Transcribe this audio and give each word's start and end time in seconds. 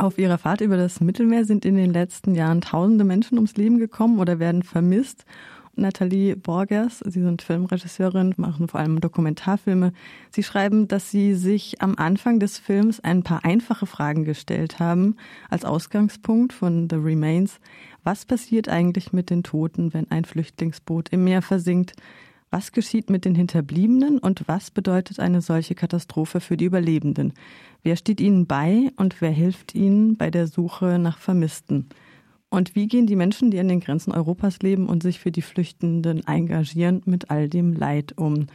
Auf 0.00 0.16
ihrer 0.16 0.38
Fahrt 0.38 0.60
über 0.60 0.76
das 0.76 1.00
Mittelmeer 1.00 1.44
sind 1.44 1.64
in 1.64 1.74
den 1.74 1.92
letzten 1.92 2.36
Jahren 2.36 2.60
tausende 2.60 3.02
Menschen 3.02 3.36
ums 3.36 3.56
Leben 3.56 3.80
gekommen 3.80 4.20
oder 4.20 4.38
werden 4.38 4.62
vermisst. 4.62 5.24
Nathalie 5.74 6.36
Borgers, 6.36 7.00
Sie 7.00 7.20
sind 7.20 7.42
Filmregisseurin, 7.42 8.32
machen 8.36 8.68
vor 8.68 8.78
allem 8.78 9.00
Dokumentarfilme. 9.00 9.92
Sie 10.30 10.44
schreiben, 10.44 10.86
dass 10.86 11.10
Sie 11.10 11.34
sich 11.34 11.82
am 11.82 11.96
Anfang 11.96 12.38
des 12.38 12.58
Films 12.58 13.00
ein 13.00 13.24
paar 13.24 13.44
einfache 13.44 13.86
Fragen 13.86 14.24
gestellt 14.24 14.78
haben, 14.78 15.16
als 15.50 15.64
Ausgangspunkt 15.64 16.52
von 16.52 16.88
The 16.88 16.96
Remains. 16.96 17.58
Was 18.04 18.24
passiert 18.24 18.68
eigentlich 18.68 19.12
mit 19.12 19.30
den 19.30 19.42
Toten, 19.42 19.92
wenn 19.94 20.08
ein 20.12 20.24
Flüchtlingsboot 20.24 21.08
im 21.08 21.24
Meer 21.24 21.42
versinkt? 21.42 21.94
Was 22.50 22.72
geschieht 22.72 23.10
mit 23.10 23.26
den 23.26 23.34
Hinterbliebenen 23.34 24.18
und 24.18 24.48
was 24.48 24.70
bedeutet 24.70 25.20
eine 25.20 25.42
solche 25.42 25.74
Katastrophe 25.74 26.40
für 26.40 26.56
die 26.56 26.64
Überlebenden? 26.64 27.34
Wer 27.82 27.96
steht 27.96 28.20
ihnen 28.20 28.46
bei 28.46 28.90
und 28.96 29.20
wer 29.20 29.30
hilft 29.30 29.74
ihnen 29.74 30.16
bei 30.16 30.30
der 30.30 30.46
Suche 30.46 30.98
nach 30.98 31.18
Vermissten? 31.18 31.88
Und 32.48 32.74
wie 32.74 32.86
gehen 32.86 33.06
die 33.06 33.16
Menschen, 33.16 33.50
die 33.50 33.58
an 33.58 33.68
den 33.68 33.80
Grenzen 33.80 34.12
Europas 34.12 34.60
leben 34.60 34.88
und 34.88 35.02
sich 35.02 35.18
für 35.18 35.30
die 35.30 35.42
Flüchtenden 35.42 36.26
engagieren, 36.26 37.02
mit 37.04 37.30
all 37.30 37.50
dem 37.50 37.74
Leid 37.74 38.14
um? 38.16 38.46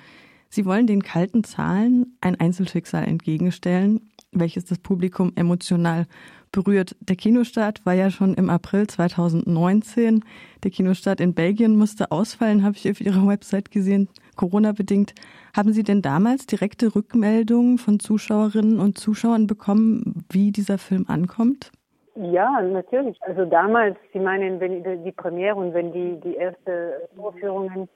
Sie 0.50 0.66
wollen 0.66 0.88
den 0.88 1.04
kalten 1.04 1.44
Zahlen 1.44 2.18
ein 2.20 2.40
Einzelschicksal 2.40 3.06
entgegenstellen, 3.06 4.10
welches 4.32 4.66
das 4.66 4.80
Publikum 4.80 5.32
emotional 5.36 6.08
berührt. 6.54 6.96
Der 7.02 7.18
Kinostart 7.18 7.86
war 7.86 7.94
ja 7.94 8.10
schon 8.10 8.34
im 8.36 8.50
April 8.50 8.88
2019. 8.88 10.24
Der 10.64 10.72
Kinostart 10.72 11.20
in 11.20 11.34
Belgien 11.34 11.76
musste 11.76 12.12
ausfallen, 12.12 12.64
habe 12.64 12.78
ich 12.78 12.90
auf 12.90 13.02
Ihrer 13.02 13.28
Website 13.28 13.72
gesehen, 13.72 14.08
Corona-bedingt. 14.38 15.14
Haben 15.54 15.74
Sie 15.74 15.84
denn 15.84 16.02
damals 16.02 16.46
direkte 16.46 16.96
Rückmeldungen 16.96 17.78
von 17.78 18.00
Zuschauerinnen 18.00 18.80
und 18.80 18.98
Zuschauern 18.98 19.48
bekommen, 19.48 20.26
wie 20.32 20.54
dieser 20.54 20.78
Film 20.78 21.06
ankommt? 21.10 21.72
Ja, 22.16 22.62
natürlich. 22.62 23.22
Also 23.24 23.46
damals, 23.46 23.98
Sie 24.14 24.20
meinen, 24.20 24.60
wenn 24.60 25.04
die 25.04 25.12
Premiere 25.12 25.56
und 25.56 25.74
wenn 25.74 25.92
die, 25.92 26.20
die 26.22 26.36
erste 26.36 27.10
Vorführungen 27.16 27.90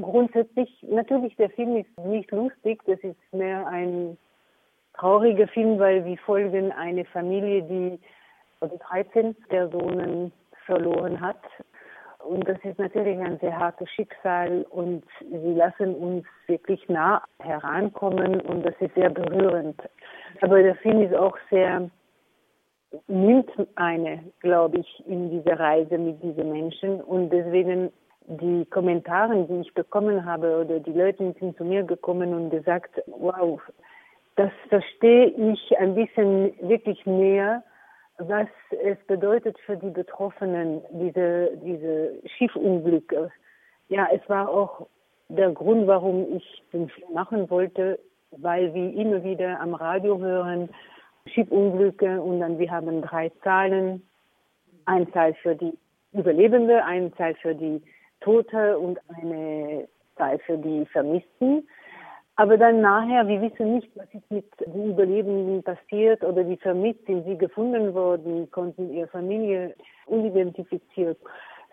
grundsätzlich, 0.00 0.68
natürlich, 0.88 1.34
der 1.36 1.50
Film 1.50 1.76
ist 1.76 2.06
nicht 2.06 2.30
lustig, 2.30 2.82
das 2.86 2.98
ist 3.00 3.16
mehr 3.32 3.66
ein 3.66 4.16
trauriger 4.98 5.48
Film, 5.48 5.78
weil 5.78 6.04
wir 6.04 6.18
folgen 6.18 6.72
eine 6.72 7.04
Familie, 7.06 7.62
die 7.62 7.98
also 8.60 8.78
13 8.88 9.34
Personen 9.48 10.32
verloren 10.64 11.20
hat. 11.20 11.40
Und 12.26 12.48
das 12.48 12.58
ist 12.64 12.78
natürlich 12.78 13.18
ein 13.18 13.38
sehr 13.38 13.56
hartes 13.56 13.88
Schicksal 13.90 14.66
und 14.70 15.04
sie 15.20 15.54
lassen 15.54 15.94
uns 15.94 16.26
wirklich 16.48 16.88
nah 16.88 17.22
herankommen 17.38 18.40
und 18.40 18.66
das 18.66 18.74
ist 18.80 18.94
sehr 18.94 19.10
berührend. 19.10 19.80
Aber 20.40 20.60
der 20.60 20.74
Film 20.76 21.02
ist 21.02 21.14
auch 21.14 21.36
sehr, 21.50 21.88
nimmt 23.06 23.50
eine, 23.76 24.24
glaube 24.40 24.78
ich, 24.78 25.04
in 25.06 25.30
diese 25.30 25.56
Reise 25.56 25.98
mit 25.98 26.20
diesen 26.20 26.50
Menschen 26.50 27.00
und 27.00 27.30
deswegen 27.30 27.92
die 28.28 28.66
Kommentare, 28.66 29.44
die 29.44 29.60
ich 29.60 29.72
bekommen 29.74 30.24
habe 30.24 30.60
oder 30.60 30.80
die 30.80 30.92
Leute 30.92 31.32
sind 31.38 31.56
zu 31.56 31.64
mir 31.64 31.84
gekommen 31.84 32.34
und 32.34 32.50
gesagt, 32.50 33.00
wow, 33.06 33.60
das 34.36 34.50
verstehe 34.68 35.28
ich 35.28 35.78
ein 35.78 35.94
bisschen 35.94 36.54
wirklich 36.60 37.04
mehr, 37.06 37.62
was 38.18 38.48
es 38.82 38.98
bedeutet 39.06 39.58
für 39.60 39.76
die 39.76 39.90
Betroffenen, 39.90 40.82
diese, 40.90 41.50
diese 41.62 42.12
Schiffunglücke. 42.36 43.30
Ja, 43.88 44.08
es 44.12 44.26
war 44.28 44.48
auch 44.48 44.86
der 45.28 45.50
Grund, 45.50 45.86
warum 45.86 46.36
ich 46.36 46.62
den 46.72 46.88
Film 46.88 47.12
machen 47.12 47.50
wollte, 47.50 47.98
weil 48.30 48.72
wir 48.74 48.94
immer 48.94 49.22
wieder 49.24 49.60
am 49.60 49.74
Radio 49.74 50.18
hören, 50.18 50.68
Schiffunglücke 51.26 52.20
und 52.22 52.40
dann 52.40 52.58
wir 52.58 52.70
haben 52.70 53.02
drei 53.02 53.30
Zahlen. 53.42 54.06
Ein 54.84 55.10
Zahl 55.12 55.34
für 55.34 55.56
die 55.56 55.76
Überlebende, 56.12 56.84
eine 56.84 57.12
Zahl 57.16 57.34
für 57.34 57.54
die 57.54 57.82
Tote 58.20 58.78
und 58.78 58.98
eine 59.16 59.88
Zahl 60.16 60.38
für 60.40 60.56
die 60.56 60.86
Vermissten. 60.86 61.66
Aber 62.36 62.58
dann 62.58 62.82
nachher, 62.82 63.26
wir 63.28 63.40
wissen 63.40 63.74
nicht, 63.74 63.90
was 63.96 64.12
ist 64.12 64.30
mit 64.30 64.44
den 64.60 64.90
Überlebenden 64.90 65.62
passiert 65.62 66.22
oder 66.22 66.44
die 66.44 66.58
vermisst, 66.58 67.06
sind 67.06 67.24
sie 67.24 67.38
gefunden 67.38 67.94
worden, 67.94 68.50
konnten 68.50 68.92
ihre 68.92 69.08
Familie 69.08 69.74
unidentifiziert. 70.04 71.18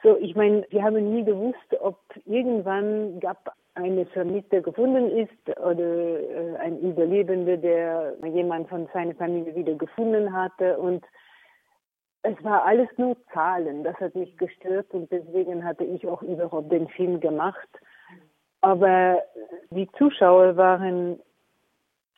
So, 0.03 0.18
ich 0.18 0.35
meine, 0.35 0.66
wir 0.69 0.84
haben 0.84 1.13
nie 1.13 1.23
gewusst, 1.23 1.57
ob 1.81 1.97
irgendwann 2.25 3.19
gab 3.19 3.53
eine 3.75 4.06
Vermisste 4.07 4.62
gefunden 4.62 5.09
ist 5.18 5.59
oder 5.59 6.19
äh, 6.19 6.56
ein 6.57 6.79
Überlebende, 6.79 7.57
der 7.57 8.13
jemand 8.23 8.69
von 8.69 8.88
seiner 8.94 9.16
Familie 9.16 9.56
wieder 9.56 9.73
gefunden 9.73 10.31
hatte 10.31 10.78
und 10.78 11.03
es 12.22 12.41
war 12.44 12.63
alles 12.63 12.88
nur 12.97 13.18
Zahlen. 13.34 13.84
Das 13.84 13.96
hat 13.97 14.16
mich 14.16 14.38
gestört 14.38 14.94
und 14.94 15.12
deswegen 15.12 15.66
hatte 15.66 15.84
ich 15.84 16.07
auch 16.07 16.22
überhaupt 16.22 16.72
den 16.72 16.88
Film 16.88 17.19
gemacht. 17.19 17.68
Aber 18.63 19.22
die 19.72 19.90
Zuschauer 19.97 20.56
waren, 20.56 21.19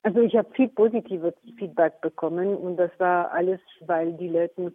also 0.04 0.22
ich 0.22 0.36
habe 0.36 0.48
viel 0.54 0.68
positives 0.68 1.34
Feedback 1.58 2.00
bekommen 2.02 2.56
und 2.56 2.78
das 2.78 2.92
war 3.00 3.32
alles, 3.32 3.60
weil 3.88 4.14
die 4.14 4.28
Leute 4.28 4.72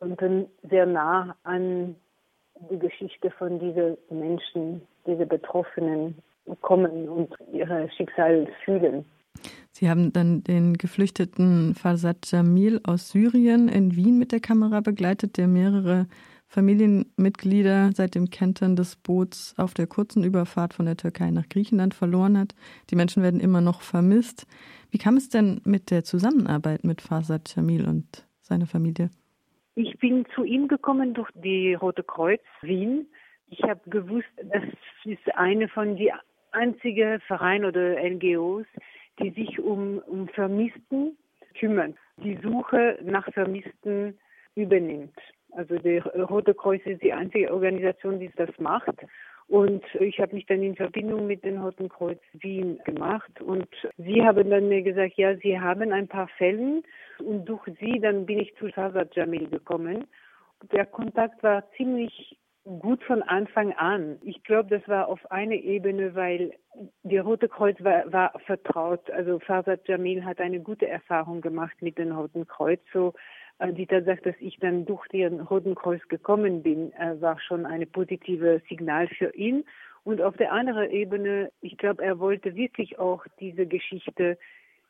konnten 0.00 0.46
sehr 0.68 0.84
nah 0.84 1.36
an 1.44 1.94
die 2.70 2.78
Geschichte 2.78 3.30
von 3.30 3.60
diesen 3.60 3.96
Menschen, 4.10 4.82
diese 5.06 5.26
Betroffenen 5.26 6.16
kommen 6.60 7.08
und 7.08 7.32
ihre 7.52 7.88
Schicksal 7.90 8.48
fühlen. 8.64 9.04
Sie 9.70 9.88
haben 9.88 10.12
dann 10.12 10.42
den 10.42 10.74
geflüchteten 10.74 11.76
Fasad 11.76 12.26
Jamil 12.26 12.80
aus 12.82 13.10
Syrien 13.10 13.68
in 13.68 13.94
Wien 13.94 14.18
mit 14.18 14.32
der 14.32 14.40
Kamera 14.40 14.80
begleitet, 14.80 15.36
der 15.36 15.46
mehrere 15.46 16.06
Familienmitglieder 16.48 17.90
seit 17.92 18.14
dem 18.14 18.30
Kentern 18.30 18.76
des 18.76 18.96
Boots 18.96 19.54
auf 19.58 19.74
der 19.74 19.86
kurzen 19.86 20.24
Überfahrt 20.24 20.74
von 20.74 20.86
der 20.86 20.96
Türkei 20.96 21.30
nach 21.30 21.48
Griechenland 21.48 21.94
verloren 21.94 22.38
hat. 22.38 22.54
Die 22.90 22.96
Menschen 22.96 23.22
werden 23.22 23.40
immer 23.40 23.60
noch 23.60 23.82
vermisst. 23.82 24.46
Wie 24.90 24.98
kam 24.98 25.16
es 25.16 25.28
denn 25.28 25.60
mit 25.64 25.90
der 25.90 26.04
Zusammenarbeit 26.04 26.84
mit 26.84 27.00
Fasad 27.00 27.54
Jamil 27.54 27.86
und 27.86 28.26
seiner 28.40 28.66
Familie? 28.66 29.10
Ich 29.74 29.98
bin 29.98 30.24
zu 30.34 30.44
ihm 30.44 30.68
gekommen 30.68 31.12
durch 31.12 31.30
die 31.34 31.74
Rote 31.74 32.02
Kreuz 32.02 32.40
Wien. 32.62 33.06
Ich 33.48 33.62
habe 33.62 33.80
gewusst, 33.90 34.28
das 34.42 34.62
ist 35.04 35.34
eine 35.34 35.68
von 35.68 35.96
den 35.96 36.12
einzigen 36.52 37.20
Vereinen 37.20 37.66
oder 37.66 38.02
NGOs, 38.02 38.66
die 39.20 39.30
sich 39.30 39.58
um, 39.60 39.98
um 39.98 40.28
Vermissten 40.28 41.16
kümmern, 41.58 41.94
die 42.18 42.38
Suche 42.42 42.98
nach 43.02 43.30
Vermissten 43.32 44.18
übernimmt. 44.54 45.14
Also 45.56 45.78
der 45.78 46.04
Rote 46.04 46.54
Kreuz 46.54 46.82
ist 46.84 47.02
die 47.02 47.14
einzige 47.14 47.52
Organisation, 47.52 48.20
die 48.20 48.30
das 48.36 48.50
macht. 48.58 48.94
Und 49.48 49.82
ich 50.00 50.20
habe 50.20 50.34
mich 50.34 50.44
dann 50.46 50.62
in 50.62 50.74
Verbindung 50.74 51.26
mit 51.26 51.44
dem 51.44 51.62
Roten 51.62 51.88
Kreuz 51.88 52.20
Wien 52.32 52.80
gemacht 52.84 53.40
und 53.40 53.68
sie 53.96 54.22
haben 54.22 54.50
dann 54.50 54.68
mir 54.68 54.82
gesagt, 54.82 55.14
ja, 55.16 55.36
sie 55.36 55.58
haben 55.58 55.92
ein 55.92 56.08
paar 56.08 56.28
Fälle 56.36 56.82
und 57.20 57.44
durch 57.44 57.62
sie 57.80 58.00
dann 58.00 58.26
bin 58.26 58.40
ich 58.40 58.54
zu 58.56 58.68
Shazad 58.68 59.14
Jamil 59.14 59.48
gekommen. 59.48 60.04
Der 60.72 60.84
Kontakt 60.84 61.42
war 61.44 61.62
ziemlich 61.76 62.36
gut 62.80 63.02
von 63.04 63.22
Anfang 63.22 63.72
an. 63.74 64.18
Ich 64.22 64.42
glaube, 64.42 64.76
das 64.76 64.86
war 64.88 65.06
auf 65.06 65.30
einer 65.30 65.54
Ebene, 65.54 66.16
weil 66.16 66.52
die 67.04 67.18
Rote 67.18 67.48
Kreuz 67.48 67.76
war, 67.82 68.12
war 68.12 68.32
vertraut. 68.44 69.08
Also 69.10 69.38
Farsad 69.38 69.86
Jamil 69.86 70.24
hat 70.24 70.40
eine 70.40 70.58
gute 70.58 70.88
Erfahrung 70.88 71.40
gemacht 71.40 71.80
mit 71.80 71.96
dem 71.96 72.10
Roten 72.10 72.46
Kreuz. 72.48 72.80
So 72.92 73.14
die 73.72 73.86
Tatsache, 73.86 74.20
dass 74.22 74.34
ich 74.40 74.58
dann 74.58 74.84
durch 74.84 75.06
den 75.08 75.40
Roten 75.40 75.74
Kreuz 75.74 76.06
gekommen 76.08 76.62
bin, 76.62 76.92
äh, 76.92 77.20
war 77.20 77.40
schon 77.40 77.66
ein 77.66 77.86
positives 77.90 78.62
Signal 78.68 79.08
für 79.08 79.34
ihn. 79.34 79.64
Und 80.04 80.20
auf 80.20 80.36
der 80.36 80.52
anderen 80.52 80.90
Ebene, 80.90 81.50
ich 81.60 81.76
glaube, 81.78 82.04
er 82.04 82.18
wollte 82.18 82.54
wirklich 82.54 82.98
auch 82.98 83.24
diese 83.40 83.66
Geschichte 83.66 84.38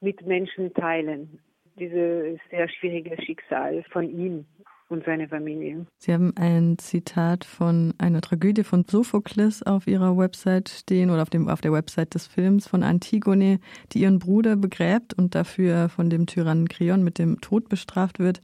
mit 0.00 0.26
Menschen 0.26 0.74
teilen. 0.74 1.38
Dieses 1.78 2.38
sehr 2.50 2.68
schwierige 2.68 3.20
Schicksal 3.22 3.82
von 3.90 4.08
ihm 4.08 4.46
und 4.88 5.04
seine 5.04 5.28
Familie. 5.28 5.86
Sie 5.98 6.12
haben 6.12 6.32
ein 6.36 6.78
Zitat 6.78 7.44
von 7.44 7.94
einer 7.98 8.20
Tragödie 8.20 8.64
von 8.64 8.84
Sophokles 8.88 9.62
auf 9.62 9.86
Ihrer 9.86 10.16
Website 10.16 10.68
stehen 10.68 11.10
oder 11.10 11.22
auf, 11.22 11.30
dem, 11.30 11.48
auf 11.48 11.60
der 11.60 11.72
Website 11.72 12.14
des 12.14 12.26
Films 12.26 12.66
von 12.66 12.82
Antigone, 12.82 13.58
die 13.92 14.00
ihren 14.00 14.18
Bruder 14.18 14.56
begräbt 14.56 15.14
und 15.14 15.34
dafür 15.34 15.88
von 15.88 16.10
dem 16.10 16.26
Tyrannen 16.26 16.68
Kreon 16.68 17.02
mit 17.02 17.18
dem 17.18 17.40
Tod 17.40 17.68
bestraft 17.68 18.18
wird. 18.18 18.40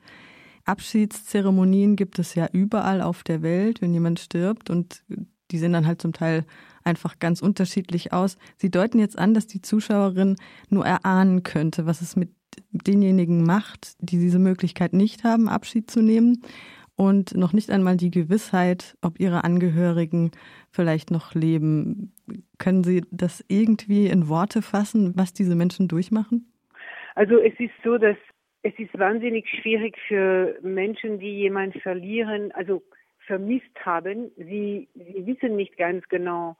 Abschiedszeremonien 0.65 1.97
gibt 1.97 2.19
es 2.19 2.35
ja 2.35 2.49
überall 2.53 3.03
auf 3.03 3.23
der 3.25 3.43
Welt, 3.43 3.81
wenn 3.81 3.93
jemand 3.93 4.21
stirbt 4.21 4.71
und 4.71 5.03
die 5.50 5.59
sehen 5.59 5.73
dann 5.73 5.87
halt 5.87 6.00
zum 6.00 6.12
Teil 6.12 6.45
einfach 6.83 7.19
ganz 7.19 7.43
unterschiedlich 7.43 8.12
aus. 8.12 8.37
Sie 8.56 8.71
deuten 8.71 8.99
jetzt 8.99 9.19
an, 9.19 9.35
dass 9.35 9.47
die 9.47 9.61
Zuschauerin 9.61 10.37
nur 10.71 10.87
erahnen 10.87 11.43
könnte, 11.43 11.87
was 11.87 12.00
es 12.00 12.17
mit 12.17 12.31
denjenigen 12.70 13.44
macht, 13.44 13.96
die 14.00 14.19
diese 14.19 14.38
Möglichkeit 14.38 14.93
nicht 14.93 15.25
haben, 15.25 15.49
Abschied 15.49 15.90
zu 15.90 16.02
nehmen 16.02 16.43
und 16.96 17.37
noch 17.37 17.52
nicht 17.52 17.70
einmal 17.70 17.96
die 17.96 18.10
Gewissheit, 18.10 18.96
ob 19.02 19.19
ihre 19.19 19.44
Angehörigen 19.44 20.31
vielleicht 20.70 21.10
noch 21.10 21.34
leben. 21.34 22.12
Können 22.58 22.84
Sie 22.84 23.02
das 23.10 23.44
irgendwie 23.49 24.06
in 24.06 24.28
Worte 24.28 24.62
fassen, 24.62 25.12
was 25.16 25.32
diese 25.32 25.54
Menschen 25.56 25.88
durchmachen? 25.88 26.52
Also 27.14 27.38
es 27.38 27.58
ist 27.58 27.75
so, 27.84 27.99
dass 27.99 28.16
Es 28.64 28.78
ist 28.78 28.96
wahnsinnig 28.96 29.49
schwierig 29.60 29.96
für 30.06 30.56
Menschen, 30.62 31.19
die 31.19 31.34
jemanden 31.40 31.81
verlieren, 31.81 32.52
also 32.52 32.82
vermisst 33.26 33.75
haben. 33.84 34.31
Sie, 34.37 34.88
sie 34.94 35.26
wissen 35.26 35.56
nicht 35.56 35.76
ganz 35.76 36.06
genau, 36.08 36.56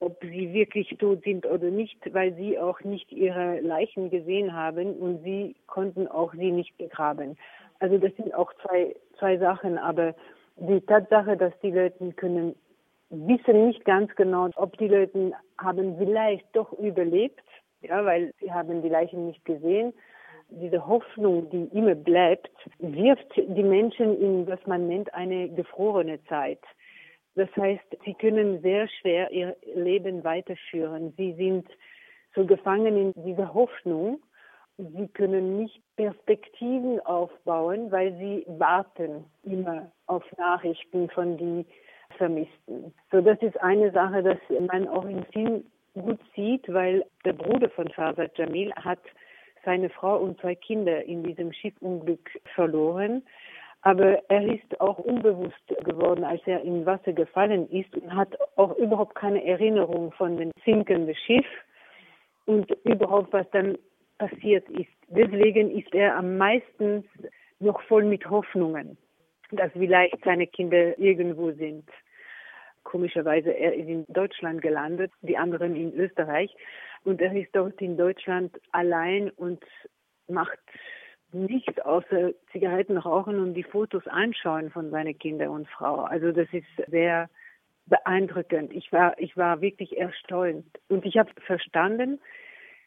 ob 0.00 0.18
sie 0.22 0.52
wirklich 0.52 0.88
tot 0.98 1.22
sind 1.24 1.46
oder 1.46 1.70
nicht, 1.70 1.98
weil 2.12 2.34
sie 2.34 2.58
auch 2.58 2.80
nicht 2.80 3.12
ihre 3.12 3.60
Leichen 3.60 4.10
gesehen 4.10 4.54
haben 4.54 4.94
und 4.94 5.22
sie 5.22 5.54
konnten 5.66 6.08
auch 6.08 6.32
sie 6.32 6.50
nicht 6.50 6.76
begraben. 6.78 7.36
Also 7.78 7.98
das 7.98 8.14
sind 8.16 8.34
auch 8.34 8.52
zwei, 8.62 8.94
zwei 9.18 9.36
Sachen, 9.36 9.78
aber 9.78 10.14
die 10.56 10.80
Tatsache, 10.80 11.36
dass 11.36 11.52
die 11.62 11.70
Leute 11.70 12.12
können 12.12 12.54
wissen 13.10 13.66
nicht 13.66 13.84
ganz 13.84 14.14
genau, 14.16 14.48
ob 14.56 14.76
die 14.78 14.88
Leute 14.88 15.32
haben 15.58 15.96
vielleicht 15.98 16.46
doch 16.54 16.72
überlebt, 16.74 17.42
ja, 17.82 18.04
weil 18.04 18.32
sie 18.40 18.52
haben 18.52 18.82
die 18.82 18.88
Leichen 18.88 19.26
nicht 19.26 19.44
gesehen. 19.44 19.92
Diese 20.48 20.86
Hoffnung, 20.86 21.48
die 21.50 21.64
immer 21.76 21.94
bleibt, 21.94 22.50
wirft 22.78 23.36
die 23.36 23.62
Menschen 23.62 24.20
in, 24.20 24.46
was 24.46 24.64
man 24.66 24.86
nennt, 24.88 25.12
eine 25.14 25.48
gefrorene 25.48 26.22
Zeit. 26.24 26.60
Das 27.34 27.48
heißt, 27.56 27.84
sie 28.04 28.14
können 28.14 28.60
sehr 28.60 28.88
schwer 28.88 29.30
ihr 29.30 29.56
Leben 29.74 30.24
weiterführen. 30.24 31.14
Sie 31.16 31.32
sind 31.34 31.66
so 32.34 32.44
gefangen 32.44 32.96
in 32.96 33.24
dieser 33.24 33.54
Hoffnung. 33.54 34.20
Sie 34.76 35.08
können 35.08 35.58
nicht 35.58 35.80
Perspektiven 35.96 37.00
aufbauen, 37.00 37.90
weil 37.92 38.16
sie 38.16 38.44
warten 38.46 39.24
immer 39.42 39.92
auf 40.06 40.24
Nachrichten 40.38 41.10
von 41.10 41.36
den 41.36 41.66
Vermissten. 42.16 42.92
So, 43.10 43.20
das 43.20 43.40
ist 43.42 43.60
eine 43.60 43.92
Sache, 43.92 44.22
dass 44.22 44.38
man 44.66 44.88
auch 44.88 45.04
im 45.04 45.24
Film 45.26 45.64
gut 45.94 46.20
sieht, 46.34 46.72
weil 46.72 47.04
der 47.24 47.32
Bruder 47.34 47.68
von 47.70 47.88
Farzad 47.88 48.36
Jamil 48.38 48.72
hat 48.74 49.00
seine 49.64 49.90
Frau 49.90 50.18
und 50.18 50.40
zwei 50.40 50.54
Kinder 50.54 51.04
in 51.04 51.22
diesem 51.22 51.52
Schiffunglück 51.52 52.30
verloren. 52.54 53.22
Aber 53.82 54.22
er 54.28 54.42
ist 54.42 54.80
auch 54.80 54.98
unbewusst 54.98 55.66
geworden, 55.84 56.24
als 56.24 56.42
er 56.46 56.60
im 56.62 56.84
Wasser 56.84 57.12
gefallen 57.12 57.68
ist 57.70 57.94
und 57.96 58.14
hat 58.14 58.36
auch 58.56 58.76
überhaupt 58.76 59.14
keine 59.14 59.44
Erinnerung 59.44 60.12
von 60.12 60.36
dem 60.36 60.50
sinkenden 60.64 61.14
Schiff 61.14 61.46
und 62.44 62.70
überhaupt, 62.84 63.32
was 63.32 63.48
dann 63.52 63.78
passiert 64.18 64.68
ist. 64.68 64.90
Deswegen 65.08 65.70
ist 65.70 65.94
er 65.94 66.16
am 66.16 66.36
meisten 66.36 67.08
noch 67.58 67.80
voll 67.82 68.04
mit 68.04 68.28
Hoffnungen, 68.28 68.98
dass 69.50 69.72
vielleicht 69.72 70.22
seine 70.24 70.46
Kinder 70.46 70.98
irgendwo 70.98 71.52
sind. 71.52 71.88
Komischerweise, 72.82 73.50
er 73.50 73.74
ist 73.74 73.88
in 73.88 74.04
Deutschland 74.08 74.62
gelandet, 74.62 75.12
die 75.22 75.38
anderen 75.38 75.74
in 75.74 75.94
Österreich. 75.94 76.54
Und 77.04 77.20
er 77.20 77.32
ist 77.34 77.54
dort 77.54 77.80
in 77.80 77.96
Deutschland 77.96 78.58
allein 78.72 79.30
und 79.30 79.62
macht 80.28 80.58
nichts 81.32 81.78
außer 81.80 82.32
Zigaretten 82.52 82.96
rauchen 82.96 83.38
und 83.38 83.54
die 83.54 83.62
Fotos 83.62 84.06
anschauen 84.06 84.70
von 84.70 84.90
seinen 84.90 85.18
Kindern 85.18 85.48
und 85.48 85.68
Frau. 85.68 86.02
Also 86.02 86.32
das 86.32 86.48
ist 86.52 86.66
sehr 86.88 87.28
beeindruckend. 87.86 88.72
Ich 88.72 88.92
war, 88.92 89.18
ich 89.18 89.36
war 89.36 89.60
wirklich 89.60 89.98
erstaunt. 89.98 90.66
Und 90.88 91.04
ich 91.04 91.18
habe 91.18 91.30
verstanden, 91.46 92.20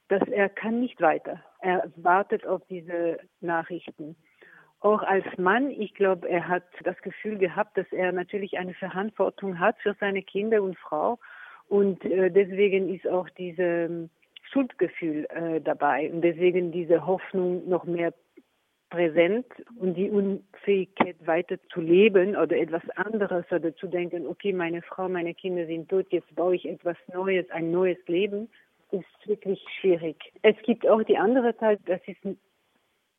dass 0.08 0.28
er 0.30 0.50
kann 0.50 0.80
nicht 0.80 1.02
weiter. 1.02 1.42
Er 1.60 1.92
wartet 1.96 2.46
auf 2.46 2.62
diese 2.70 3.20
Nachrichten. 3.42 4.16
Auch 4.80 5.02
als 5.02 5.26
Mann, 5.38 5.72
ich 5.72 5.94
glaube, 5.94 6.28
er 6.28 6.48
hat 6.48 6.66
das 6.84 6.98
Gefühl 7.02 7.38
gehabt, 7.38 7.78
dass 7.78 7.92
er 7.92 8.12
natürlich 8.12 8.58
eine 8.58 8.74
Verantwortung 8.74 9.60
hat 9.60 9.80
für 9.80 9.96
seine 10.00 10.22
Kinder 10.22 10.62
und 10.62 10.78
Frau. 10.78 11.20
Und 11.70 12.04
äh, 12.04 12.30
deswegen 12.30 12.94
ist 12.94 13.08
auch 13.08 13.30
dieses 13.30 14.10
Schuldgefühl 14.52 15.26
äh, 15.30 15.62
dabei 15.62 16.12
und 16.12 16.22
deswegen 16.22 16.72
diese 16.72 17.06
Hoffnung 17.06 17.68
noch 17.68 17.86
mehr 17.86 18.14
präsent 18.94 19.48
und 19.80 19.96
die 19.96 20.12
Unfähigkeit 20.12 21.16
weiter 21.26 21.58
zu 21.74 21.82
leben 21.82 22.36
oder 22.36 22.56
etwas 22.56 22.88
anderes 22.96 23.44
oder 23.52 23.76
zu 23.76 23.88
denken, 23.88 24.28
okay, 24.28 24.54
meine 24.54 24.84
Frau, 24.84 25.10
meine 25.10 25.34
Kinder 25.34 25.66
sind 25.66 25.90
tot, 25.90 26.06
jetzt 26.12 26.34
baue 26.36 26.56
ich 26.56 26.66
etwas 26.70 26.96
Neues, 27.12 27.50
ein 27.50 27.72
neues 27.72 27.98
Leben, 28.06 28.50
ist 28.92 29.28
wirklich 29.28 29.60
schwierig. 29.80 30.18
Es 30.44 30.56
gibt 30.62 30.88
auch 30.88 31.02
die 31.02 31.18
andere 31.18 31.58
Teil, 31.58 31.80
das 31.88 32.02
ist 32.06 32.20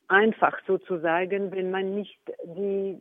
einfach 0.07 0.57
sozusagen, 0.65 1.51
wenn 1.51 1.71
man 1.71 1.93
nicht 1.93 2.21
die 2.45 2.97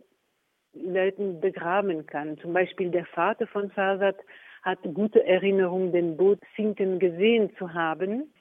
Leute 0.73 1.23
begraben 1.35 2.05
kann. 2.07 2.39
Zum 2.39 2.53
Beispiel 2.53 2.91
der 2.91 3.07
Vater 3.07 3.47
von 3.47 3.71
Farsad 3.71 4.17
hat 4.63 4.81
gute 4.95 5.25
Erinnerungen, 5.25 5.93
den 5.93 6.17
Boot 6.17 6.41
sinken 6.57 6.99
gesehen 6.99 7.55
zu 7.57 7.73
haben. 7.73 8.33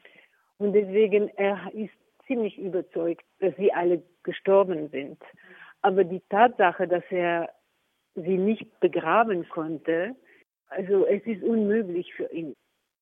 Und 0.58 0.74
deswegen, 0.74 1.30
er 1.38 1.72
ist 1.76 1.94
ziemlich 2.26 2.58
überzeugt, 2.58 3.26
dass 3.44 3.56
sie 3.58 3.74
alle 3.74 4.02
gestorben 4.24 4.90
sind. 4.90 5.20
Aber 5.82 6.04
die 6.04 6.22
Tatsache, 6.30 6.88
dass 6.88 7.04
er 7.10 7.50
sie 8.16 8.38
nicht 8.38 8.80
begraben 8.80 9.48
konnte, 9.50 10.16
also 10.68 11.06
es 11.06 11.22
ist 11.26 11.44
unmöglich 11.44 12.14
für 12.14 12.32
ihn. 12.32 12.56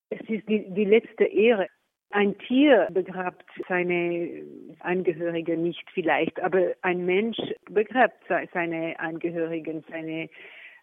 Es 0.09 0.21
ist 0.27 0.47
die, 0.49 0.69
die 0.73 0.85
letzte 0.85 1.25
Ehre. 1.25 1.67
Ein 2.09 2.37
Tier 2.39 2.87
begrabt 2.91 3.45
seine 3.69 4.43
Angehörigen 4.79 5.63
nicht 5.63 5.89
vielleicht, 5.93 6.41
aber 6.41 6.73
ein 6.81 7.05
Mensch 7.05 7.37
begrabt 7.69 8.21
seine 8.27 8.99
Angehörigen, 8.99 9.85
seine, 9.89 10.27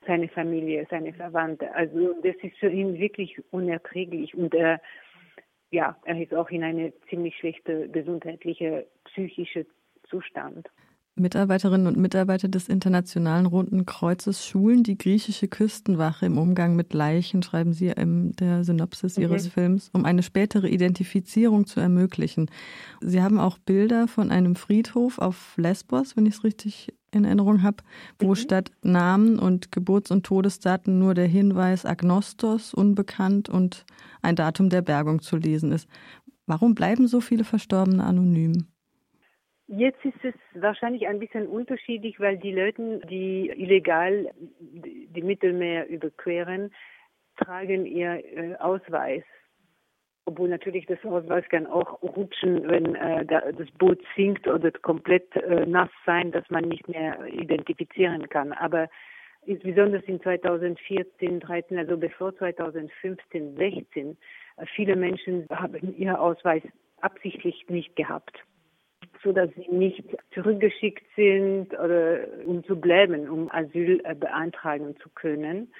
seine 0.06 0.28
Familie, 0.28 0.86
seine 0.88 1.12
Verwandte. 1.12 1.74
Also 1.74 2.14
das 2.22 2.36
ist 2.42 2.56
für 2.58 2.70
ihn 2.70 2.98
wirklich 2.98 3.36
unerträglich 3.50 4.34
und 4.34 4.54
er 4.54 4.80
ja, 5.70 5.96
er 6.04 6.20
ist 6.20 6.34
auch 6.34 6.50
in 6.50 6.64
eine 6.64 6.92
ziemlich 7.08 7.36
schlechte 7.36 7.88
gesundheitliche, 7.88 8.86
psychische 9.04 9.66
Zustand. 10.08 10.68
Mitarbeiterinnen 11.18 11.86
und 11.86 11.96
Mitarbeiter 11.96 12.48
des 12.48 12.68
Internationalen 12.68 13.46
Roten 13.46 13.86
Kreuzes 13.86 14.46
schulen 14.46 14.82
die 14.82 14.98
griechische 14.98 15.48
Küstenwache 15.48 16.26
im 16.26 16.38
Umgang 16.38 16.76
mit 16.76 16.92
Leichen, 16.92 17.42
schreiben 17.42 17.72
Sie 17.72 17.88
in 17.88 18.32
der 18.32 18.64
Synopsis 18.64 19.16
okay. 19.16 19.22
Ihres 19.22 19.48
Films, 19.48 19.90
um 19.92 20.04
eine 20.04 20.22
spätere 20.22 20.68
Identifizierung 20.68 21.66
zu 21.66 21.80
ermöglichen. 21.80 22.50
Sie 23.00 23.22
haben 23.22 23.38
auch 23.38 23.58
Bilder 23.58 24.08
von 24.08 24.30
einem 24.30 24.56
Friedhof 24.56 25.18
auf 25.18 25.54
Lesbos, 25.56 26.16
wenn 26.16 26.26
ich 26.26 26.34
es 26.34 26.44
richtig 26.44 26.94
in 27.10 27.24
Erinnerung 27.24 27.62
habe, 27.62 27.82
wo 28.18 28.30
mhm. 28.30 28.36
statt 28.36 28.70
Namen 28.82 29.38
und 29.38 29.72
Geburts- 29.72 30.10
und 30.10 30.24
Todesdaten 30.24 30.98
nur 30.98 31.14
der 31.14 31.26
Hinweis 31.26 31.86
Agnostos, 31.86 32.74
unbekannt 32.74 33.48
und 33.48 33.84
ein 34.22 34.36
Datum 34.36 34.68
der 34.68 34.82
Bergung 34.82 35.22
zu 35.22 35.36
lesen 35.36 35.72
ist. 35.72 35.88
Warum 36.46 36.74
bleiben 36.74 37.08
so 37.08 37.20
viele 37.20 37.44
Verstorbene 37.44 38.04
anonym? 38.04 38.66
Jetzt 39.68 40.02
ist 40.02 40.24
es 40.24 40.34
wahrscheinlich 40.54 41.06
ein 41.06 41.18
bisschen 41.18 41.46
unterschiedlich, 41.46 42.18
weil 42.18 42.38
die 42.38 42.52
Leute, 42.52 43.00
die 43.10 43.50
illegal 43.50 44.32
die 44.38 45.22
Mittelmeer 45.22 45.86
überqueren, 45.88 46.72
tragen 47.36 47.84
ihr 47.84 48.24
äh, 48.24 48.56
Ausweis 48.56 49.22
obwohl 50.28 50.50
natürlich 50.50 50.84
das 50.84 51.02
Ausweis 51.06 51.48
kann 51.48 51.66
auch 51.66 52.02
rutschen, 52.02 52.68
wenn 52.68 52.94
äh, 52.94 53.24
das 53.24 53.70
Boot 53.78 53.98
sinkt 54.14 54.46
oder 54.46 54.70
komplett 54.70 55.34
äh, 55.36 55.64
nass 55.64 55.88
sein, 56.04 56.30
dass 56.32 56.48
man 56.50 56.64
nicht 56.64 56.86
mehr 56.86 57.24
identifizieren 57.28 58.28
kann. 58.28 58.52
Aber 58.52 58.90
insbesondere 59.46 60.02
in 60.04 60.20
2014, 60.20 61.40
13, 61.40 61.78
also 61.78 61.96
bevor 61.96 62.36
2015, 62.36 63.56
16, 63.56 64.18
äh, 64.58 64.66
viele 64.76 64.96
Menschen 64.96 65.46
haben 65.50 65.96
ihren 65.96 66.16
Ausweis 66.16 66.62
absichtlich 67.00 67.64
nicht 67.70 67.96
gehabt 67.96 68.44
so 69.22 69.32
dass 69.32 69.50
sie 69.54 69.68
nicht 69.70 70.04
zurückgeschickt 70.32 71.04
sind 71.16 71.72
oder 71.78 72.20
um 72.44 72.64
zu 72.64 72.80
bleiben, 72.80 73.28
um 73.28 73.50
Asyl 73.50 74.00
äh, 74.04 74.14
beantragen 74.14 74.96
zu 75.02 75.08
können. 75.10 75.72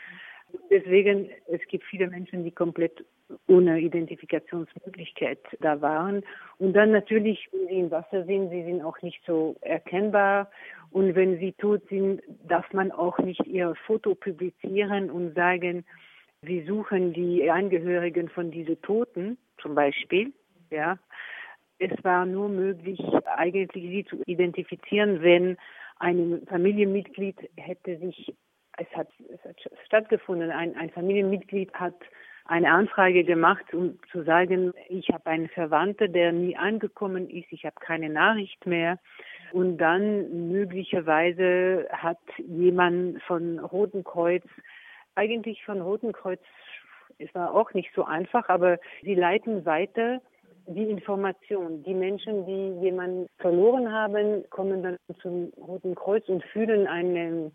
Deswegen, 0.71 1.31
es 1.47 1.61
gibt 1.69 1.85
viele 1.85 2.09
Menschen, 2.09 2.45
die 2.45 2.51
komplett 2.51 3.05
ohne 3.47 3.81
Identifikationsmöglichkeit 3.81 5.39
da 5.61 5.81
waren. 5.83 6.23
Und 6.59 6.73
dann 6.73 6.93
natürlich, 6.93 7.49
wenn 7.53 7.69
sie 7.69 7.81
im 7.81 7.91
Wasser 7.91 8.25
sind, 8.25 8.51
sie 8.51 8.65
sind 8.65 8.83
auch 8.83 9.01
nicht 9.03 9.21
so 9.27 9.57
erkennbar. 9.61 10.51
Und 10.91 11.15
wenn 11.15 11.39
sie 11.39 11.53
tot 11.53 11.83
sind, 11.91 12.23
darf 12.47 12.73
man 12.73 12.91
auch 12.91 13.19
nicht 13.19 13.47
ihr 13.47 13.75
Foto 13.87 14.15
publizieren 14.15 15.11
und 15.11 15.35
sagen, 15.35 15.85
sie 16.43 16.63
suchen 16.63 17.13
die 17.13 17.51
Angehörigen 17.51 18.29
von 18.31 18.51
diesen 18.51 18.81
Toten, 18.83 19.37
zum 19.61 19.75
Beispiel, 19.75 20.33
ja. 20.71 20.99
Es 21.79 21.93
war 22.03 22.27
nur 22.27 22.49
möglich, 22.49 23.01
eigentlich 23.37 23.71
sie 23.73 24.05
zu 24.05 24.23
identifizieren, 24.27 25.23
wenn 25.23 25.57
ein 25.99 26.43
Familienmitglied 26.49 27.37
hätte 27.57 27.99
sich, 27.99 28.35
es 28.77 28.89
hat, 28.97 29.09
es 29.33 29.45
hat 29.45 29.57
stattgefunden, 29.87 30.51
ein, 30.51 30.77
ein 30.77 30.91
Familienmitglied 30.91 31.73
hat 31.75 31.95
eine 32.47 32.73
Anfrage 32.73 33.25
gemacht, 33.25 33.75
um 33.75 33.99
zu 34.11 34.25
sagen, 34.25 34.73
ich 34.89 35.09
habe 35.11 35.27
einen 35.27 35.49
Verwandten, 35.51 36.13
der 36.13 36.33
nie 36.33 36.57
angekommen 36.57 37.29
ist, 37.29 37.53
ich 37.53 37.65
habe 37.65 37.77
keine 37.79 38.09
Nachricht 38.09 38.67
mehr. 38.67 38.99
Und 39.53 39.79
dann 39.79 40.51
möglicherweise 40.51 41.87
hat 41.93 42.19
jemand 42.39 43.23
von 43.23 43.59
Roten 43.59 44.03
Kreuz, 44.03 44.45
eigentlich 45.15 45.65
von 45.65 45.81
Roten 45.81 46.13
Kreuz, 46.13 46.41
es 47.19 47.33
war 47.35 47.55
auch 47.55 47.75
nicht 47.75 47.91
so 47.95 48.05
einfach, 48.05 48.49
aber 48.49 48.79
sie 49.03 49.15
leiten 49.15 49.67
weiter 49.67 50.21
die 50.69 50.91
Information. 50.91 51.83
Die 51.83 51.95
Menschen, 51.95 52.47
die 52.47 52.85
jemanden 52.85 53.27
verloren 53.39 53.91
haben, 53.91 54.45
kommen 54.51 54.83
dann 54.83 54.97
zum 55.23 55.53
Roten 55.57 55.95
Kreuz 55.95 56.29
und 56.29 56.45
fühlen 56.45 56.87
ein 56.87 57.53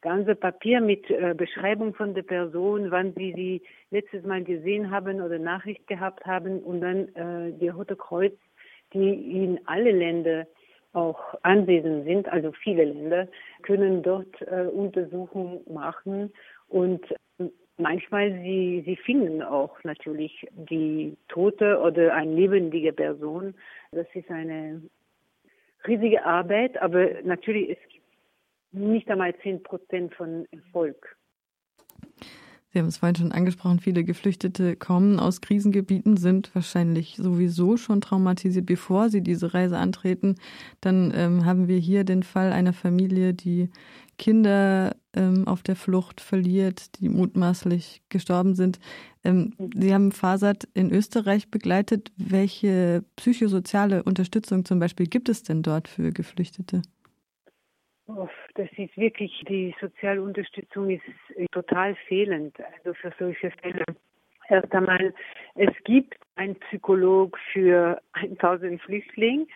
ganze 0.00 0.34
Papier 0.34 0.80
mit 0.80 1.10
äh, 1.10 1.34
Beschreibung 1.36 1.94
von 1.94 2.14
der 2.14 2.22
Person, 2.22 2.90
wann 2.90 3.12
sie 3.14 3.32
sie 3.34 3.62
letztes 3.90 4.24
Mal 4.24 4.44
gesehen 4.44 4.90
haben 4.90 5.20
oder 5.20 5.38
Nachricht 5.38 5.86
gehabt 5.86 6.24
haben 6.24 6.60
und 6.60 6.80
dann 6.80 7.08
äh, 7.14 7.52
die 7.58 7.68
Rote 7.68 7.96
Kreuz, 7.96 8.34
die 8.92 9.42
in 9.44 9.60
alle 9.66 9.90
Länder 9.90 10.46
auch 10.92 11.34
anwesend 11.42 12.04
sind, 12.04 12.28
also 12.28 12.52
viele 12.52 12.84
Länder, 12.84 13.28
können 13.62 14.02
dort 14.02 14.40
äh, 14.42 14.66
Untersuchungen 14.72 15.60
machen 15.72 16.32
und 16.68 17.02
manchmal 17.78 18.32
sie, 18.32 18.82
sie 18.84 18.96
finden 18.96 19.42
auch 19.42 19.82
natürlich 19.84 20.46
die 20.52 21.16
tote 21.28 21.80
oder 21.80 22.14
eine 22.14 22.34
lebendige 22.34 22.92
Person. 22.92 23.54
Das 23.92 24.06
ist 24.14 24.30
eine 24.30 24.82
riesige 25.86 26.24
Arbeit, 26.24 26.76
aber 26.82 27.22
natürlich 27.22 27.78
gibt 27.88 28.04
nicht 28.72 29.08
einmal 29.10 29.34
zehn 29.42 29.62
Prozent 29.62 30.14
von 30.14 30.46
Erfolg. 30.50 31.16
Sie 32.70 32.78
haben 32.78 32.88
es 32.88 32.98
vorhin 32.98 33.16
schon 33.16 33.32
angesprochen, 33.32 33.80
viele 33.80 34.04
Geflüchtete 34.04 34.76
kommen 34.76 35.18
aus 35.18 35.40
Krisengebieten, 35.40 36.18
sind 36.18 36.54
wahrscheinlich 36.54 37.16
sowieso 37.16 37.78
schon 37.78 38.02
traumatisiert, 38.02 38.66
bevor 38.66 39.08
sie 39.08 39.22
diese 39.22 39.54
Reise 39.54 39.78
antreten. 39.78 40.34
Dann 40.82 41.10
ähm, 41.16 41.46
haben 41.46 41.66
wir 41.66 41.78
hier 41.78 42.04
den 42.04 42.22
Fall 42.22 42.52
einer 42.52 42.74
Familie, 42.74 43.32
die 43.32 43.70
Kinder 44.18 44.96
ähm, 45.18 45.48
auf 45.48 45.62
der 45.62 45.76
Flucht 45.76 46.20
verliert, 46.20 47.00
die 47.00 47.08
mutmaßlich 47.08 48.02
gestorben 48.08 48.54
sind. 48.54 48.78
Ähm, 49.24 49.54
Sie 49.74 49.92
haben 49.92 50.12
Fasad 50.12 50.68
in 50.74 50.92
Österreich 50.92 51.50
begleitet. 51.50 52.12
Welche 52.16 53.02
psychosoziale 53.16 54.04
Unterstützung 54.04 54.64
zum 54.64 54.78
Beispiel 54.78 55.06
gibt 55.06 55.28
es 55.28 55.42
denn 55.42 55.62
dort 55.62 55.88
für 55.88 56.12
Geflüchtete? 56.12 56.82
Das 58.54 58.68
ist 58.76 58.96
wirklich, 58.96 59.44
die 59.48 59.74
Sozialunterstützung 59.80 60.90
ist 60.90 61.02
total 61.52 61.94
fehlend, 62.06 62.56
also 62.76 62.94
für 62.94 63.12
solche 63.18 63.50
Fälle. 63.62 63.84
Erst 64.48 64.72
einmal, 64.72 65.12
es 65.56 65.74
gibt 65.84 66.16
einen 66.36 66.56
Psycholog 66.56 67.36
für 67.52 68.00
1000 68.12 68.80
Flüchtlinge. 68.80 69.46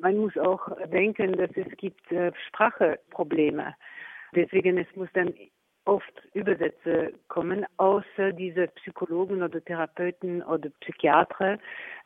Man 0.00 0.18
muss 0.18 0.36
auch 0.38 0.68
denken, 0.86 1.32
dass 1.32 1.50
es 1.56 1.76
gibt 1.78 2.12
äh, 2.12 2.30
Spracheprobleme. 2.48 3.74
Deswegen 4.34 4.78
es 4.78 4.86
muss 4.96 5.08
dann 5.12 5.32
oft 5.84 6.22
Übersetzer 6.34 7.08
kommen, 7.28 7.66
außer 7.78 8.32
diese 8.32 8.68
Psychologen 8.68 9.42
oder 9.42 9.64
Therapeuten 9.64 10.42
oder 10.42 10.70
Psychiater 10.80 11.58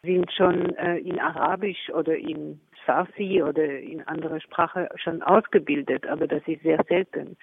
sind 0.03 0.31
schon 0.33 0.75
äh, 0.77 0.99
in 0.99 1.19
Arabisch 1.19 1.91
oder 1.91 2.17
in 2.17 2.61
Farsi 2.87 3.43
oder 3.43 3.65
in 3.65 4.03
anderer 4.03 4.41
Sprache 4.41 4.89
schon 4.97 5.23
ausgebildet, 5.23 6.07
aber 6.07 6.27
das 6.27 6.43
ist 6.47 6.63
sehr 6.63 6.83
selten. 6.89 7.37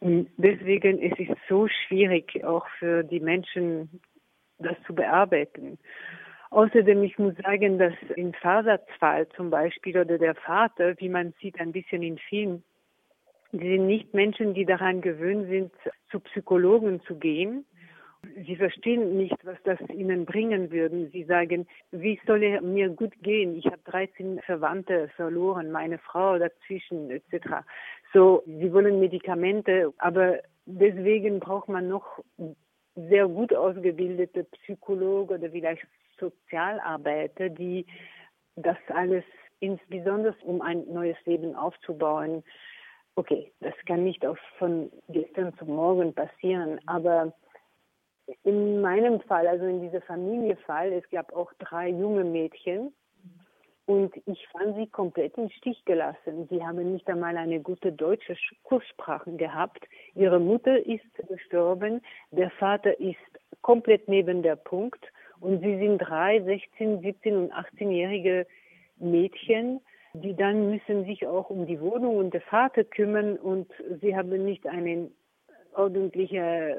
Und 0.00 0.28
deswegen 0.36 0.98
ist 0.98 1.18
es 1.18 1.36
so 1.48 1.68
schwierig, 1.68 2.42
auch 2.44 2.66
für 2.78 3.04
die 3.04 3.20
Menschen 3.20 4.00
das 4.58 4.76
zu 4.86 4.94
bearbeiten. 4.94 5.78
Außerdem, 6.50 7.02
ich 7.02 7.18
muss 7.18 7.34
sagen, 7.36 7.78
dass 7.78 7.94
in 8.16 8.34
Fasats 8.34 8.86
Fall 8.98 9.26
zum 9.36 9.50
Beispiel 9.50 9.98
oder 9.98 10.18
der 10.18 10.34
Vater, 10.34 10.94
wie 10.98 11.08
man 11.08 11.32
sieht 11.40 11.58
ein 11.60 11.72
bisschen 11.72 12.02
im 12.02 12.18
Film, 12.18 12.62
die 13.52 13.76
sind 13.76 13.86
nicht 13.86 14.14
Menschen, 14.14 14.54
die 14.54 14.64
daran 14.64 15.00
gewöhnt 15.02 15.48
sind, 15.48 15.72
zu 16.10 16.20
Psychologen 16.20 17.02
zu 17.02 17.16
gehen. 17.16 17.66
Sie 18.46 18.56
verstehen 18.56 19.16
nicht, 19.16 19.36
was 19.44 19.58
das 19.64 19.78
ihnen 19.90 20.24
bringen 20.24 20.70
würde. 20.70 21.08
Sie 21.12 21.24
sagen, 21.24 21.66
wie 21.90 22.18
soll 22.26 22.42
es 22.44 22.62
mir 22.62 22.88
gut 22.88 23.12
gehen? 23.20 23.56
Ich 23.56 23.66
habe 23.66 23.80
13 23.84 24.40
Verwandte 24.46 25.08
verloren, 25.16 25.70
meine 25.70 25.98
Frau 25.98 26.38
dazwischen 26.38 27.10
etc. 27.10 27.64
So, 28.12 28.42
sie 28.46 28.72
wollen 28.72 29.00
Medikamente, 29.00 29.92
aber 29.98 30.38
deswegen 30.66 31.40
braucht 31.40 31.68
man 31.68 31.88
noch 31.88 32.20
sehr 32.94 33.26
gut 33.26 33.54
ausgebildete 33.54 34.44
Psychologen 34.44 35.38
oder 35.38 35.50
vielleicht 35.50 35.86
Sozialarbeiter, 36.18 37.48
die 37.48 37.84
das 38.56 38.76
alles 38.88 39.24
insbesondere 39.60 40.34
um 40.44 40.60
ein 40.62 40.84
neues 40.92 41.16
Leben 41.24 41.54
aufzubauen, 41.54 42.44
okay, 43.16 43.52
das 43.60 43.74
kann 43.86 44.04
nicht 44.04 44.24
auch 44.24 44.36
von 44.58 44.90
gestern 45.08 45.56
zu 45.58 45.64
morgen 45.64 46.14
passieren, 46.14 46.80
aber 46.86 47.32
in 48.44 48.80
meinem 48.80 49.20
Fall, 49.22 49.46
also 49.46 49.66
in 49.66 49.80
diesem 49.80 50.02
Familienfall, 50.02 50.92
es 50.92 51.08
gab 51.10 51.32
auch 51.34 51.52
drei 51.58 51.88
junge 51.88 52.24
Mädchen 52.24 52.92
und 53.86 54.14
ich 54.26 54.46
fand 54.48 54.76
sie 54.76 54.86
komplett 54.86 55.36
im 55.36 55.50
Stich 55.50 55.84
gelassen. 55.84 56.46
Sie 56.48 56.64
haben 56.64 56.92
nicht 56.92 57.08
einmal 57.08 57.36
eine 57.36 57.60
gute 57.60 57.92
deutsche 57.92 58.36
Kurssprache 58.62 59.32
gehabt. 59.32 59.84
Ihre 60.14 60.38
Mutter 60.38 60.78
ist 60.86 61.04
gestorben, 61.28 62.00
der 62.30 62.50
Vater 62.50 62.98
ist 63.00 63.16
komplett 63.60 64.08
neben 64.08 64.42
der 64.42 64.56
Punkt 64.56 65.04
und 65.40 65.60
sie 65.60 65.78
sind 65.78 65.98
drei, 65.98 66.40
16, 66.42 67.00
17 67.00 67.36
und 67.36 67.52
18-jährige 67.52 68.46
Mädchen, 68.98 69.80
die 70.14 70.34
dann 70.34 70.70
müssen 70.70 71.04
sich 71.04 71.26
auch 71.26 71.48
um 71.50 71.66
die 71.66 71.80
Wohnung 71.80 72.16
und 72.16 72.34
den 72.34 72.42
Vater 72.42 72.84
kümmern 72.84 73.36
und 73.36 73.70
sie 74.00 74.14
haben 74.14 74.44
nicht 74.44 74.66
einen 74.66 75.14
ordentlichen 75.74 76.38
äh, 76.38 76.76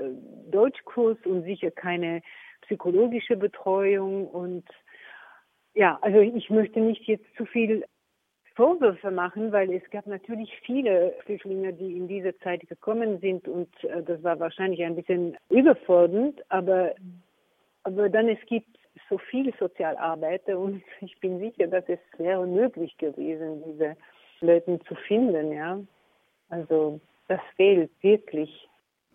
Deutschkurs 0.51 1.17
und 1.25 1.43
sicher 1.43 1.71
keine 1.71 2.21
psychologische 2.61 3.35
Betreuung 3.35 4.27
und 4.27 4.65
ja, 5.73 5.97
also 6.01 6.19
ich 6.19 6.49
möchte 6.51 6.79
nicht 6.79 7.01
jetzt 7.07 7.25
zu 7.35 7.45
viel 7.45 7.83
Vorwürfe 8.55 9.09
machen, 9.09 9.51
weil 9.51 9.73
es 9.73 9.89
gab 9.89 10.05
natürlich 10.05 10.55
viele 10.63 11.15
Flüchtlinge, 11.25 11.73
die 11.73 11.97
in 11.97 12.07
dieser 12.07 12.37
Zeit 12.39 12.67
gekommen 12.69 13.19
sind 13.19 13.47
und 13.47 13.69
äh, 13.83 14.03
das 14.03 14.21
war 14.23 14.39
wahrscheinlich 14.39 14.83
ein 14.83 14.95
bisschen 14.95 15.35
überfordernd, 15.49 16.39
aber 16.49 16.93
aber 17.85 18.09
dann 18.09 18.29
es 18.29 18.39
gibt 18.45 18.77
so 19.13 19.19
viele 19.29 19.53
Sozialarbeiter 19.59 20.57
und 20.57 20.81
ich 21.01 21.19
bin 21.19 21.39
sicher, 21.39 21.67
dass 21.67 21.83
es 21.87 21.99
wäre 22.17 22.45
möglich 22.47 22.97
gewesen, 22.97 23.63
diese 23.65 23.95
Leute 24.41 24.79
zu 24.87 24.95
finden, 25.07 25.51
ja. 25.51 25.79
Also 26.49 26.99
das 27.27 27.39
fehlt 27.55 27.91
wirklich. 28.01 28.67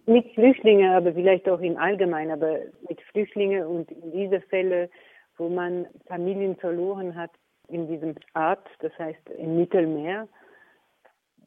Mit 0.06 0.26
Flüchtlingen, 0.32 0.90
aber 0.90 1.12
vielleicht 1.12 1.48
auch 1.48 1.60
im 1.60 1.76
Allgemeinen, 1.76 2.30
aber 2.30 2.60
mit 2.88 3.00
Flüchtlingen 3.12 3.66
und 3.66 3.90
in 3.90 4.12
diese 4.12 4.40
Fälle, 4.40 4.88
wo 5.36 5.50
man 5.50 5.86
Familien 6.06 6.56
verloren 6.56 7.14
hat 7.14 7.30
in 7.68 7.86
diesem 7.86 8.14
Art, 8.32 8.66
das 8.80 8.92
heißt 8.98 9.28
im 9.36 9.58
Mittelmeer, 9.58 10.26